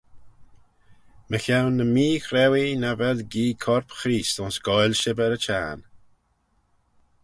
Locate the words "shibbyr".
5.01-5.35